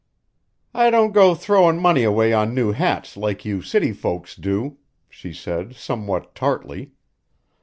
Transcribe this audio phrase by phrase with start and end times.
[0.73, 4.77] "I don't go throwin' money away on new hats like you city folks do,"
[5.09, 6.93] she said somewhat tartly.